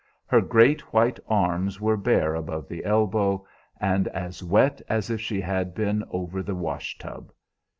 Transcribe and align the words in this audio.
Her 0.25 0.41
great 0.41 0.81
white 0.91 1.19
arms 1.27 1.79
were 1.79 1.95
bare 1.95 2.33
above 2.33 2.67
the 2.67 2.83
elbow, 2.85 3.45
and 3.79 4.07
as 4.07 4.41
wet 4.43 4.81
as 4.89 5.11
if 5.11 5.21
she 5.21 5.39
had 5.39 5.75
been 5.75 6.03
over 6.09 6.41
the 6.41 6.55
wash 6.55 6.97
tub. 6.97 7.31